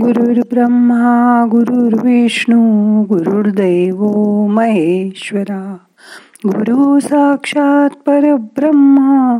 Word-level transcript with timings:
गुरुर् 0.00 0.38
ब्रह्मा 0.38 1.44
गुरुर्विष्णू 1.50 3.02
गुरुर्दैव 3.02 4.04
महेश्वरा. 4.46 5.76
गुरु 6.46 7.00
साक्षात 7.00 7.90
परब्रह्मा 7.90 9.38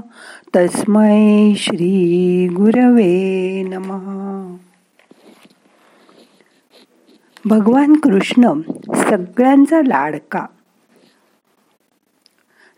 तस्मै 0.57 1.53
श्री 1.57 2.49
गुरवे 2.49 3.63
नमः. 3.63 4.57
भगवान 7.45 7.95
कृष्ण 7.95 8.61
सगळ्यांचा 8.95 9.81
लाडका. 9.87 10.47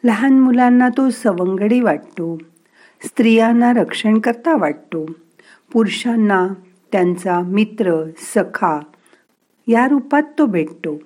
लहान 0.05 0.39
मुलांना 0.39 0.89
तो 0.89 1.11
सवंगडी 1.11 1.81
वाटतो. 1.81 2.39
स्त्रियांना 3.07 3.73
रक्षण 3.73 4.19
करता 4.19 4.57
वाटतो. 4.57 5.07
पुरुषांना 5.73 6.49
त्यांचा 6.97 7.41
मित्र 7.41 8.11
सखा 8.35 8.81
या 9.69 9.89
रूपात 9.89 10.23
तो 10.39 10.47
भेटतो. 10.47 10.97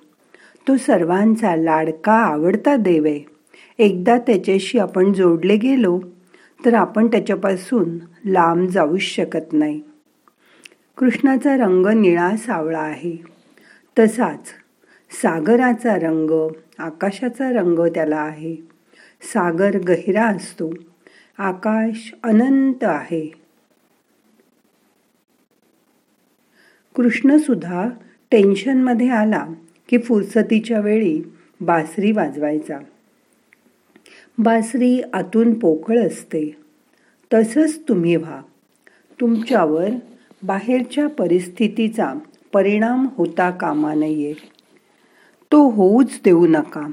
तो 0.67 0.77
सर्वांचा 0.77 1.55
लाडका 1.55 2.13
आवडता 2.13 2.75
देव 2.75 3.05
आहे. 3.05 3.25
एकदा 3.77 4.17
त्याच्याशी 4.17 4.79
आपण 4.79 5.13
जोडले 5.13 5.57
गेलो 5.57 5.99
तर 6.65 6.73
आपण 6.73 7.07
त्याच्यापासून 7.07 7.97
लांब 8.25 8.69
जाऊच 8.69 9.01
शकत 9.01 9.53
नाही. 9.53 9.81
कृष्णाचा 10.97 11.57
रंग 11.57 11.85
निळा 11.87 12.35
सावळा 12.35 12.81
आहे. 12.81 13.23
तसाच 13.99 14.47
सागराचा 15.21 15.95
रंग 15.95 16.53
आकाशाचा 16.79 17.51
रंग 17.51 17.79
त्याला 17.87 18.17
आहे. 18.17 18.55
सागर 19.33 19.77
गहिरा 19.77 20.25
असतो. 20.25 20.73
आकाश 21.37 22.13
अनंत 22.23 22.83
आहे. 22.83 23.40
कृष्णसुद्धा 26.95 27.89
टेन्शनमध्ये 28.31 29.09
आला 29.09 29.47
की 29.89 29.97
फुरसतीच्या 29.97 30.79
वेळी 30.79 31.21
बासरी 31.61 32.11
वाजवायचा. 32.11 32.79
बासरी 34.37 35.01
आतून 35.13 35.59
पोकळ 35.59 35.99
असते. 35.99 36.57
तसंच 37.33 37.79
तुम्ही 37.89 38.15
व्हा. 38.15 38.41
तुमच्यावर 39.21 39.89
बाहेरच्या 40.43 41.07
परिस्थितीचा 41.07 42.13
परिणाम 42.53 43.07
होता 43.15 43.51
कामा 43.51 43.93
नये. 43.93 44.33
तो 45.51 45.69
होऊच 45.69 46.19
देऊ 46.25 46.47
नका. 46.47 46.91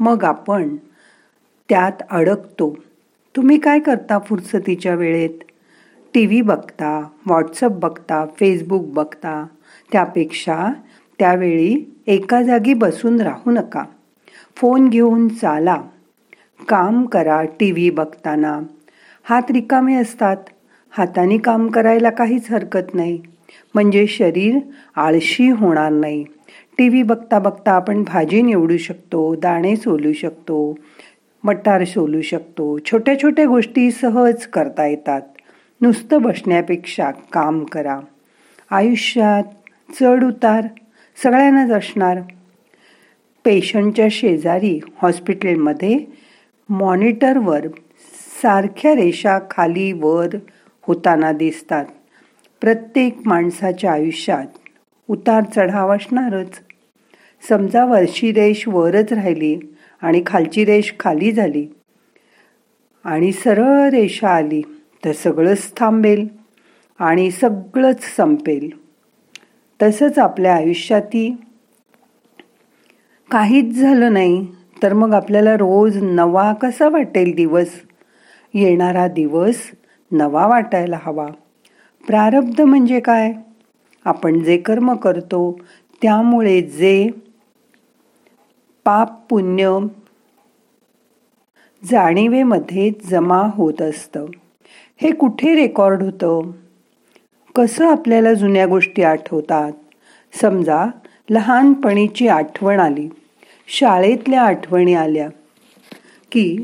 मग 0.00 0.24
आपण 0.24 0.76
त्यात 1.68 2.02
अडकतो. 2.10 2.76
तुम्ही 3.36 3.58
काय 3.58 3.78
करता 3.78 4.18
फुरसतीच्या 4.18 4.94
वेळेत? 4.94 5.51
टी 6.14 6.26
व्ही 6.26 6.40
बघता 6.40 7.08
व्हॉट्सअप 7.26 7.70
बघता 7.70 8.26
फेसबुक 8.40 8.84
बघता 8.84 9.46
त्यापेक्षा 9.92 10.72
त्यावेळी 11.18 11.94
एका 12.06 12.42
जागी 12.42 12.74
बसून 12.74 13.20
राहू 13.20 13.50
नका. 13.50 13.84
फोन 14.56 14.88
घेऊन 14.88 15.28
चाला. 15.28 15.82
काम 16.68 17.06
करा 17.06 17.42
टी 17.42 17.72
व्ही 17.72 17.90
बघताना. 17.90 18.60
हात 19.24 19.50
रिकामे 19.50 19.94
असतात. 19.94 20.36
हाताने 20.90 21.38
काम 21.38 21.68
करायला 21.68 22.10
काहीच 22.10 22.50
हरकत 22.50 22.94
नाही. 22.94 23.22
म्हणजे 23.74 24.06
शरीर 24.06 24.58
आळशी 24.96 25.50
होणार 25.50 25.92
नाही. 25.92 26.24
टी 26.78 26.88
व्ही 26.88 27.02
बघता 27.02 27.38
बघता 27.38 27.72
आपण 27.72 28.02
भाजी 28.02 28.42
निवडू 28.42 28.76
शकतो 28.76 29.34
दाणे 29.34 29.76
सोलू 29.76 30.12
शकतो 30.12 30.78
मटार 31.44 31.84
सोलू 31.84 32.20
शकतो. 32.20 32.78
छोट्या 32.78 33.22
छोट्या 33.22 33.46
गोष्टी 33.46 33.90
सहज 33.90 34.46
करता 34.46 34.86
येतात. 34.86 35.22
नुसतं 35.82 36.22
बसण्यापेक्षा 36.22 37.10
काम 37.10 37.64
करा. 37.64 38.00
आयुष्यात 38.70 39.42
चढ 40.00 40.24
उतार 40.24 40.64
सगळ्यांनाच 41.22 41.70
असणार. 41.70 42.18
पेशंटच्या 43.44 44.06
शेजारी 44.10 44.80
हॉस्पिटलमध्ये 45.02 45.98
मॉनिटरवर 46.68 47.66
सारख्या 48.42 48.94
रेषा 48.94 49.38
खाली 49.50 49.92
वर 49.92 50.28
होताना 50.82 51.32
दिसतात. 51.32 51.84
प्रत्येक 52.60 53.18
माणसाच्या 53.26 53.92
आयुष्यात 53.92 54.46
उतार 55.08 55.44
चढाव 55.56 55.96
असणारच. 55.96 56.60
समजा 57.48 57.84
वरची 57.84 58.32
रेष 58.32 58.64
वरच 58.66 59.12
राहिली 59.12 59.58
आणि 60.02 60.22
खालची 60.26 60.64
रेष 60.64 60.92
खाली 61.00 61.32
झाली 61.32 61.66
आणि 63.04 63.32
सरळ 63.32 63.90
रेषा 63.90 64.28
आली. 64.28 64.62
तर 65.04 65.12
सगळंच 65.12 65.72
थांबेल 65.76 66.28
आणि 66.98 67.30
सगळंच 67.30 68.02
संपेल. 68.16 68.70
तसंच 69.82 70.18
आपल्या 70.18 70.54
आयुष्यातही. 70.54 71.36
काहीच 73.30 73.80
झालं 73.80 74.12
नाही 74.12 74.46
तर 74.82 74.92
मग 74.92 75.14
आपल्याला 75.14 75.54
रोज 75.54 75.96
नवा 76.02 76.52
कसा 76.52 76.88
वाटेल 76.88 77.34
दिवस? 77.34 77.68
येणारा 78.54 79.08
दिवस 79.08 79.56
नवा 80.12 80.46
वाटायला 80.46 80.98
हवा. 81.02 81.26
प्रारब्ध 82.06 82.60
म्हणजे 82.60 83.00
काय? 83.00 83.32
आपण 84.04 84.42
जे 84.42 84.56
कर्म 84.56 84.94
करतो 84.94 85.58
त्यामुळे 86.02 86.62
जे 86.62 87.08
पाप 88.84 89.28
पुण्य 89.28 89.78
जाणीवेमध्ये 91.84 92.90
जमा 93.04 93.42
होत 93.54 93.82
असतं. 93.82 94.26
हे 94.96 95.12
कुठे 95.12 95.54
रेकॉर्ड 95.54 96.02
होतं? 96.02 96.50
कसं 97.54 97.88
आपल्याला 97.90 98.34
जुन्या 98.34 98.66
गोष्टी 98.66 99.02
आठवतात? 99.02 99.72
समजा 100.40 100.86
लहानपणीची 101.30 102.28
आठवण 102.28 102.80
आली. 102.80 103.08
शाळेतल्या 103.68 104.42
आठवणी 104.42 104.94
आल्या. 104.94 105.28
की 106.32 106.58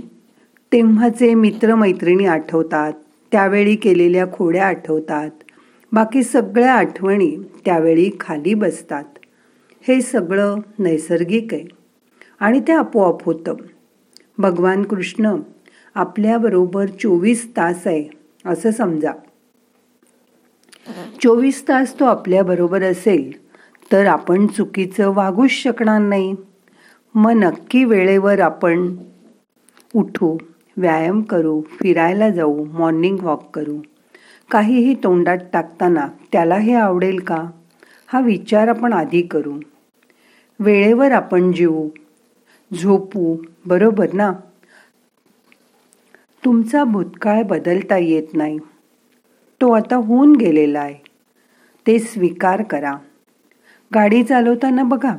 तेव्हाचे 0.72 1.34
मित्रमैत्रिणी 1.34 2.26
आठवतात 2.26 2.92
त्यावेळी 3.32 3.76
केलेल्या 3.76 4.26
खोड्या 4.32 4.66
आठवतात. 4.66 5.30
बाकी 5.92 6.22
सगळ्या 6.22 6.74
आठवणी 6.74 7.36
त्यावेळी 7.64 8.10
खाली 8.20 8.54
बसतात. 8.54 9.04
हे 9.88 10.02
सगळं 10.02 10.58
नैसर्गिक 10.78 11.54
आहे. 11.54 11.64
आणि 12.40 12.60
ते 12.60 12.72
आपोआप 12.72 13.24
होतं. 13.24 13.54
भगवान 14.38 14.82
कृष्ण 14.82 15.36
आपल्याबरोबर 15.94 16.86
चोवीस 16.86 17.50
तास 17.56 17.86
आहे. 17.86 18.17
असं 18.48 18.70
समजा. 18.70 19.12
चोवीस 21.22 21.62
तास 21.68 21.94
तो 22.00 22.04
आपल्या 22.04 22.42
बरोबर 22.42 22.82
असेल 22.82 23.30
तर 23.92 24.06
आपण 24.06 24.46
चुकीचं 24.46 25.12
वागूच 25.14 25.50
शकणार 25.50 26.00
नाही. 26.00 26.34
मग 27.14 27.32
नक्की 27.32 27.84
वेळेवर 27.84 28.40
आपण 28.40 28.96
उठू 29.94 30.36
व्यायाम 30.76 31.22
करू 31.22 31.60
फिरायला 31.80 32.30
जाऊ 32.30 32.64
मॉर्निंग 32.64 33.18
वॉक 33.20 33.50
करू. 33.54 33.78
काहीही 34.50 34.94
तोंडात 34.94 35.38
टाकताना 35.52 36.06
त्याला 36.32 36.56
हे 36.56 36.74
आवडेल 36.74 37.18
का? 37.20 37.44
हा 38.06 38.20
विचार 38.20 38.68
आपण 38.68 38.92
आधी 38.92 39.22
करू. 39.22 39.58
वेळेवर 40.60 41.12
आपण 41.12 41.52
जीवू 41.52 41.88
झोपू 42.70 43.36
बरोबर 43.66 44.12
ना? 44.12 44.32
तुमचा 46.48 46.84
भूतकाळ 46.84 47.42
बदलता 47.42 47.96
येत 47.96 48.22
नाही. 48.34 48.58
तो 49.60 49.70
आता 49.70 49.96
होऊन 49.96 50.36
गेलेला 50.36 50.80
आहे. 50.80 50.94
ते 51.86 51.98
स्वीकार 51.98 52.62
करा. 52.62 52.94
गाडी 53.94 54.22
चालवताना 54.22 54.82
बघा. 54.82 55.16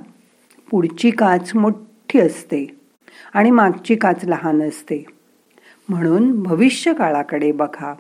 पुढची 0.72 1.12
काच 1.12 1.56
मोठी 1.56 2.20
असते 2.20 2.68
आणि 3.34 3.52
मागची 3.52 3.96
काच 3.96 4.26
लहान 4.26 4.62
असते. 4.62 5.06
म्हणून 5.90 6.44
भविष्य 6.44 6.94
काळाकडे 6.94 7.52
बघा. 7.52 7.94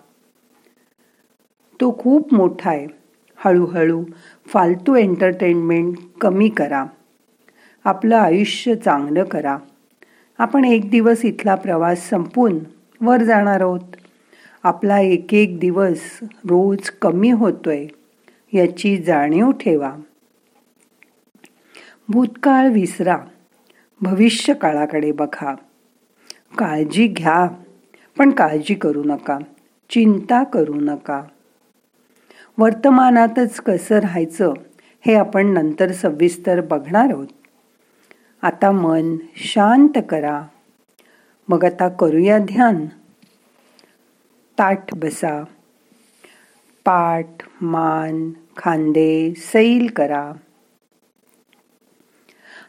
तो 1.81 1.97
खूप 2.00 2.34
मोठा 2.34 2.69
आहे. 2.69 2.88
हळूहळू 3.35 4.03
फालतू 4.47 4.95
एंटरटेनमेंट 4.95 5.98
कमी 6.21 6.50
करा. 6.50 6.86
आपलं 7.83 8.18
आयुष्य 8.18 8.75
चांगलं 8.75 9.24
करा. 9.24 9.57
आपण 10.38 10.65
एक 10.65 10.89
दिवस 10.89 11.25
इथला 11.25 11.56
प्रवास 11.56 12.09
संपून 12.09 12.59
वर 13.01 13.24
जाणार 13.24 13.62
आहोत. 13.62 13.80
आपला 14.63 15.00
एक 15.00 15.34
एक 15.34 15.60
दिवस 15.60 16.00
रोज 16.24 16.90
कमी 16.90 17.31
होतोय 17.31 17.86
याची 18.54 18.98
जाणीव 18.98 19.51
ठेवा. 19.51 19.96
भूतकाळ 22.10 22.68
विसरा 22.68 23.18
भविष्य 24.01 24.54
काळाकडे 24.54 25.12
बघा. 25.12 25.56
काळजी 26.57 27.07
घ्या 27.07 27.48
पण 28.18 28.31
काळजी 28.31 28.75
करू 28.75 29.04
नका 29.04 29.40
चिंता 29.90 30.44
करू 30.44 30.74
नका. 30.74 31.24
वर्तमानातच 32.57 33.56
कसं 33.56 33.96
राहायचं 33.96 34.54
हे 35.06 35.16
आपण 35.16 35.48
नंतर 35.48 35.92
सविस्तर 35.92 36.62
बघणार 36.62 37.10
आहोत. 37.10 37.28
आता 38.42 38.72
मन 38.72 39.16
शांत 39.36 39.98
करा. 40.10 40.44
मग 41.50 41.66
आता 41.66 41.90
करूया 41.90 42.38
ध्यान. 42.38 42.86
ताठ 44.60 44.96
बसा. 44.96 45.44
पाठ 46.86 47.25
मान 47.62 48.31
खांदे 48.57 49.34
सैल 49.38 49.88
करा. 49.96 50.34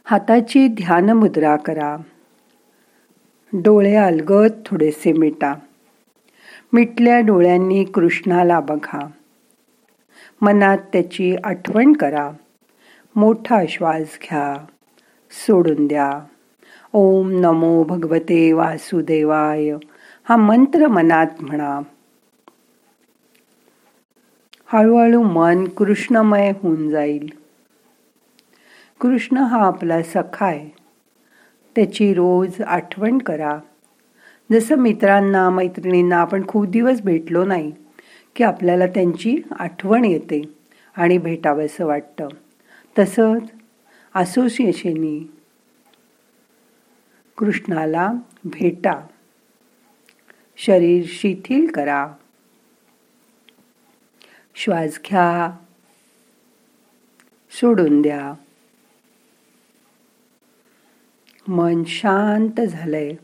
हाताची 0.04 0.68
ध्यान 0.68 1.10
मुद्रा 1.10 1.56
करा. 1.56 1.96
डोळे 3.52 3.94
अलगद 3.94 4.62
थोडेसे 4.66 5.12
मिटा. 5.12 5.54
मिटल्या 6.72 7.20
डोळ्यांनी 7.20 7.84
कृष्णाला 7.84 8.60
बघा. 8.60 9.06
मनात 10.40 10.78
त्याची 10.78 11.36
आठवण 11.44 11.92
करा. 11.92 12.30
मोठा 13.16 13.62
श्वास 13.68 14.18
घ्या. 14.22 14.66
सोडून 15.30 15.86
द्या. 15.86 16.20
ओम 16.94 17.28
नमो 17.30 17.84
भगवते 17.84 18.52
वासुदेवाय. 18.52 19.70
हा 20.28 20.36
मंत्र 20.36 20.86
मनात 20.86 21.26
म्हणा. 21.40 21.80
हळूहळू 24.66 25.22
मन 25.22 25.64
कृष्णमय 25.64 26.52
होऊन 26.62 26.90
जाईल. 26.90 27.28
कृष्ण 29.00 29.36
हा 29.36 29.66
आपला 29.66 30.02
सखा 30.02 30.46
आहे. 30.46 30.68
त्याची 31.76 32.14
रोज 32.14 32.62
आठवण 32.62 33.18
करा. 33.18 33.58
जसं 34.52 34.76
मित्रांना 34.76 35.50
मैत्रिणींना 35.50 36.16
आपण 36.16 36.46
खूप 36.48 36.66
दिवस 36.66 37.00
भेटलो 37.00 37.44
नाही 37.44 37.72
की 38.36 38.44
आपल्याला 38.44 38.86
त्यांची 38.86 39.42
आठवण 39.58 40.04
येते 40.04 40.42
आणि 40.96 41.18
भेटावंसं 41.18 41.86
वाटतं. 41.86 42.28
तसंच 42.98 43.42
असोसिएशनी 44.14 45.32
कृष्णाला 47.40 48.12
भेटा. 48.44 49.06
शरीर 50.56 51.04
शिथिल 51.08 51.70
करा. 51.70 52.12
श्वास 54.54 55.00
घ्या. 55.06 55.56
सोडून 57.50 58.02
द्या. 58.02 58.34
मन 61.48 61.84
शांत 61.84 62.60
झालंय. 62.60 63.14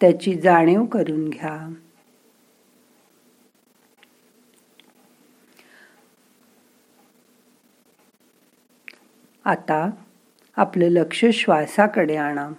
त्याची 0.00 0.40
जाणीव 0.40 0.84
करून 0.84 1.28
घ्या. 1.28 1.74
आता 9.44 9.90
आपलं 10.56 10.88
लक्ष 10.88 11.24
श्वासाकडे 11.32 12.16
आणा. 12.16 12.50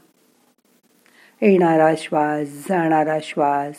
येणारा 1.43 1.93
श्वास 1.97 2.47
जाणारा 2.69 3.17
श्वास. 3.21 3.75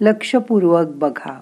लक्षपूर्वक 0.00 0.86
बघा. 0.86 1.40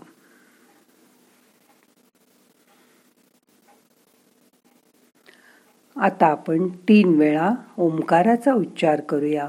आता 5.96 6.26
आपण 6.26 6.68
तीन 6.68 7.18
वेळा 7.18 7.50
ओंकाराचा 7.78 8.52
उच्चार 8.52 9.00
करूया. 9.00 9.48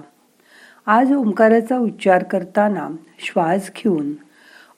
आज 0.86 1.14
ओंकाराचा 1.14 1.78
उच्चार 1.78 2.24
करताना 2.24 2.90
श्वास 3.20 3.72
घेऊन 3.76 4.14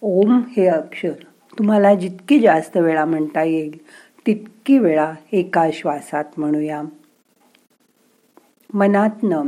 ओम 0.01 0.41
हे 0.57 0.67
अक्षर 0.67 1.13
तुम्हाला 1.59 1.95
जितकी 1.95 2.39
जास्त 2.39 2.77
वेळा 2.77 3.05
म्हणता 3.05 3.43
येईल 3.43 3.85
तितकी 4.27 4.77
वेळा 4.77 5.13
एका 5.31 5.67
श्वासात 5.73 6.25
म्हणूया. 6.37 6.81
मनातनं 8.73 9.47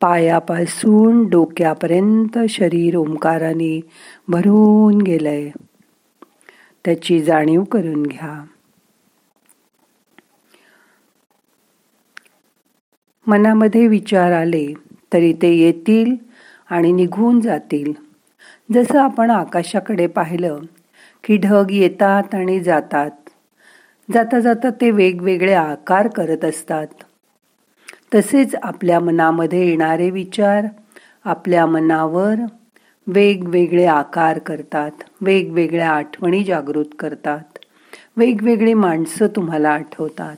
पायापासून 0.00 1.24
डोक्यापर्यंत 1.28 2.38
शरीर 2.48 2.96
ओंकाराने 2.96 3.78
भरून 4.28 5.00
गेलंय. 5.00 5.50
त्याची 6.84 7.18
जाणीव 7.20 7.62
करून 7.64 8.02
घ्या. 8.02 8.34
मनामध्ये 13.26 13.86
विचार 13.88 14.32
आले 14.32 14.66
तरी 15.12 15.32
ते 15.32 15.52
येतील 15.54 16.14
आणि 16.70 16.92
निघून 16.92 17.40
जातील. 17.40 17.92
जसं 18.68 18.98
आपण 18.98 19.30
आकाशाकडे 19.30 20.06
पाहिलं 20.06 20.58
की 21.24 21.36
ढग 21.36 21.70
येतात 21.70 22.34
आणि 22.34 22.60
जातात. 22.60 23.10
जाता 24.08 24.40
जाता 24.40 24.70
ते 24.70 24.90
वेगवेगळे 24.90 25.52
आकार 25.54 26.08
करत 26.08 26.44
असतात. 26.44 26.86
तसेच 28.14 28.54
आपल्या 28.62 29.00
मनामध्ये 29.00 29.68
येणारे 29.68 30.10
विचार 30.10 30.66
आपल्या 31.24 31.66
मनावर 31.66 32.34
वेगवेगळे 33.06 33.86
आकार 33.86 34.38
करतात 34.38 34.90
वेगवेगळ्या 35.20 35.90
आठवणी 35.90 36.44
जागृत 36.44 36.84
करतात 36.98 37.58
वेगवेगळी 38.16 38.74
माणसं 38.74 39.26
तुम्हाला 39.26 39.70
आठवतात. 39.70 40.36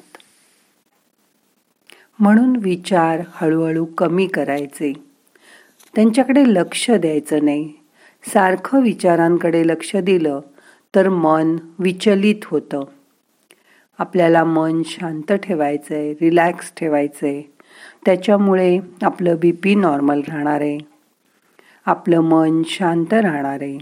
म्हणून 2.18 2.56
विचार 2.56 3.20
हळूहळू 3.32 3.84
कमी 3.84 4.26
करायचे. 4.26 4.92
त्यांच्याकडे 5.94 6.44
लक्ष 6.46 6.90
द्यायचं 6.90 7.44
नाही. 7.44 7.72
सारखं 8.34 8.82
विचारांकडे 8.82 9.66
लक्ष 9.66 9.96
दिलं 9.96 10.40
तर 10.94 11.08
मन 11.08 11.56
विचलित 11.78 12.44
होतं. 12.44 12.84
आपल्याला 13.98 14.44
मन 14.44 14.82
शांत 14.84 15.32
ठेवायचं 15.32 15.94
आहे 15.94 16.12
रिलॅक्स 16.12 16.72
ठेवायचं 16.76 17.26
आहे 17.26 17.55
त्याच्यामुळे 18.06 18.80
आपलं 19.02 19.36
बी 19.40 19.52
पी 19.52 19.74
नॉर्मल 19.74 20.20
राहणार. 20.28 20.60
आहे 20.60 20.78
आपलं 21.86 22.20
मन 22.20 22.62
शांत 22.66 23.12
राहणार. 23.12 23.58
आहे 23.62 23.78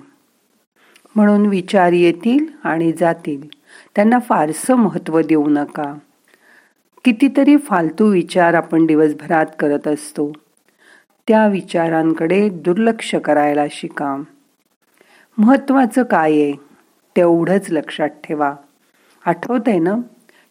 म्हणून 1.16 1.46
विचार 1.46 1.92
येतील 1.92 2.46
आणि 2.64 2.92
जातील. 2.92 3.48
त्यांना 3.96 4.18
फारसं 4.18 4.74
महत्त्व 4.74 5.20
देऊ 5.20 5.48
नका. 5.48 5.94
कितीतरी 7.04 7.56
फालतू 7.56 8.06
विचार 8.06 8.54
आपण 8.54 8.86
दिवसभरात 8.86 9.46
करत 9.58 9.88
असतो. 9.88 10.32
त्या 11.28 11.46
विचारांकडे 11.46 12.48
दुर्लक्ष 12.48 13.14
करायला 13.14 13.64
शिका. 13.70 14.22
महत्त्वाचं 15.38 16.02
काय 16.02 16.32
आहे 16.32 16.52
तेवढंच 17.16 17.66
लक्षात 17.70 18.08
ठेवा. 18.08 18.54
आठवत 19.26 19.60
आहे 19.66 19.78
ना? 19.78 19.94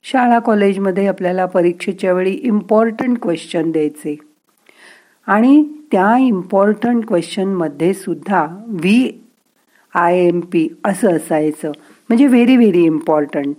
शाळा 0.03 0.39
कॉलेजमध्ये 0.39 1.07
आपल्याला 1.07 1.45
परीक्षेच्या 1.45 2.13
वेळी 2.13 2.31
इम्पॉर्टंट 2.31 3.17
क्वेश्चन 3.21 3.71
द्यायचे. 3.71 4.17
आणि 5.27 5.63
त्या 5.91 6.17
इम्पॉर्टंट 6.17 7.07
क्वेश्चनमध्ये 7.07 7.93
सुद्धा 7.93 8.47
व्ही 8.67 9.13
आय 9.95 10.19
एम 10.19 10.39
पी 10.39 10.69
असं 10.85 11.15
असायचं. 11.15 11.67
म्हणजे 12.09 12.27
व्हेरी 12.27 12.57
व्हेरी 12.57 12.83
इम्पॉर्टंट 12.83 13.55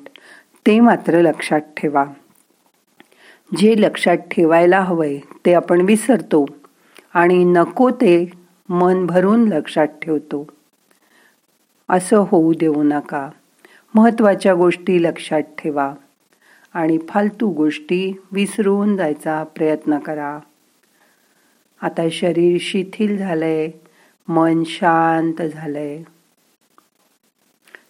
ते 0.66 0.80
मात्र 0.80 1.20
लक्षात 1.20 1.60
ठेवा. 1.76 2.04
जे 3.56 3.74
लक्षात 3.78 4.16
ठेवायला 4.16 4.80
हवंय 4.80 5.18
ते 5.46 5.54
आपण 5.54 5.80
विसरतो. 5.80 6.46
आणि 7.14 7.44
नको 7.44 7.90
ते 7.90 8.30
मन 8.68 9.06
भरून 9.06 9.48
लक्षात 9.48 9.86
ठेवतो. 9.86 10.46
असं 11.88 12.24
होऊ 12.28 12.52
देऊ 12.52 12.82
नका. 12.82 13.30
महत्त्वाच्या 13.94 14.54
गोष्टी 14.54 15.02
लक्षात 15.02 15.42
ठेवा. 15.58 15.94
आणि 16.74 16.98
फालतू 17.08 17.48
गोष्टी 17.48 18.20
विसरून 18.32 18.96
जायचा 18.96 19.44
प्रयत्न 19.44 19.98
करा. 19.98 20.38
आता 21.82 22.08
शरीर 22.10 22.58
शिथिल 22.60 23.16
झालंय 23.16 23.70
मन 24.28 24.62
शांत 24.64 25.42
झालंय. 25.42 26.02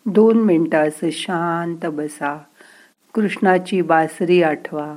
दोन 0.06 0.42
मिनटं 0.42 0.88
असं 0.88 1.10
शांत 1.10 1.86
बसा. 1.86 2.38
कृष्णाची 3.14 3.82
बासरी 3.82 4.42
आठवा. 4.42 4.96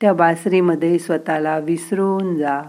त्या 0.00 0.12
बासरीमध्ये 0.12 0.98
स्वतःला 0.98 1.58
विसरून 1.58 2.36
जा. 2.36 2.62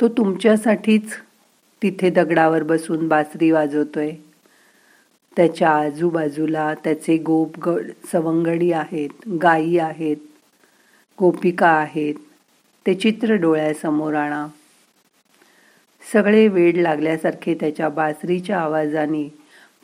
तो 0.00 0.08
तुमच्यासाठीच 0.08 1.14
तिथे 1.82 2.10
दगडावर 2.10 2.62
बसून 2.62 3.08
बासरी 3.08 3.50
वाजवतोय. 3.50 4.12
त्याच्या 5.36 5.70
आजूबाजूला 5.70 6.72
त्याचे 6.84 7.16
गोप 7.16 7.68
सवंगडी 8.12 8.72
आहेत 8.72 9.28
गायी 9.42 9.78
आहेत 9.78 10.16
गोपिका 11.18 11.68
आहेत 11.68 12.14
ते 12.86 12.94
चित्र 12.94 13.34
डोळ्यासमोर 13.34 14.14
आणा. 14.14 14.46
सगळे 16.12 16.46
वेड 16.48 16.76
लागल्यासारखे 16.76 17.54
त्याच्या 17.54 17.88
बासरीच्या 17.88 18.60
आवाजाने 18.60 19.28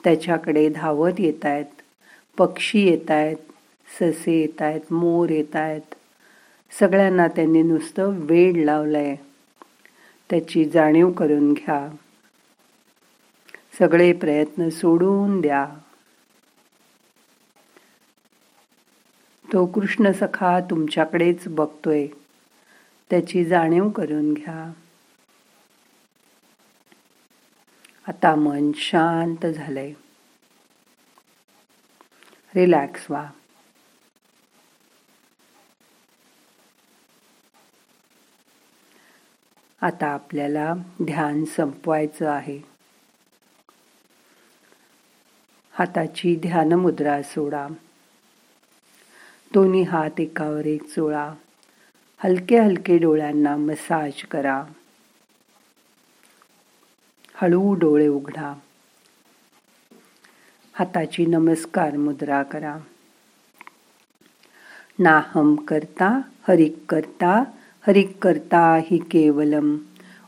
त्याच्याकडे 0.04 0.68
धावत 0.68 1.12
येत 1.18 1.44
आहेत 1.44 1.82
पक्षी 2.38 2.86
येत 2.88 3.10
आहेत 3.10 3.36
ससे 3.98 4.40
येत 4.40 4.62
आहेत 4.62 4.92
मोर 4.92 5.28
येत 5.28 5.56
आहेत 5.56 5.94
सगळ्यांना 6.80 7.26
त्यांनी 7.28 7.62
नुसतं 7.62 8.12
वेड 8.18 8.56
लावलंय. 8.56 9.14
त्याची 10.30 10.64
जाणीव 10.64 11.10
करून 11.10 11.52
घ्या. 11.52 11.88
सगळे 13.78 14.12
प्रयत्न 14.12 14.68
सोडून 14.68 15.40
द्या. 15.40 15.66
तो 19.52 19.66
कृष्ण 19.66 20.12
सखा 20.12 20.60
तुमच्याकडेच 20.60 21.48
बघतोय. 21.48 22.06
त्याची 23.10 23.44
जाणीव 23.44 23.88
करून 23.88 24.34
घ्या. 24.34 24.72
आता 28.08 28.34
मन 28.34 28.70
शांत 28.74 29.46
झालंय. 29.46 29.92
रिलॅक्स 32.54 33.06
व्हा. 33.10 33.30
आता 39.82 40.06
आपल्याला 40.06 40.74
ध्यान 41.02 41.44
संपवायचं 41.44 42.30
आहे. 42.30 42.69
हाताची 45.72 46.36
ध्यान 46.36 46.72
मुद्रा 46.72 47.22
सोडा. 47.22 47.68
दोन्ही 49.54 49.82
हात 49.82 50.20
एकावर 50.20 50.66
एक 50.66 50.88
चोळा 50.88 51.34
हलके 52.18 52.58
हलके 52.58 52.98
डोळ्यांना 52.98 53.56
मसाज 53.56 54.22
करा. 54.22 54.64
हळू 57.34 57.74
डोळे 57.74 58.06
उघडा. 58.06 58.54
हाताची 60.72 61.26
नमस्कार 61.26 61.96
मुद्रा 61.96 62.42
करा. 62.42 62.78
नाहम 64.98 65.54
करता 65.54 66.20
हरिक 66.48 66.84
करता 66.88 67.44
हरिक 67.86 68.16
करता 68.22 68.76
हि 68.76 68.98
केवलम. 68.98 69.76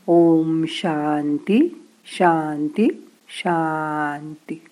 ओम 0.07 0.65
शांती 0.67 1.87
शांती 2.05 3.11
शांती. 3.29 4.63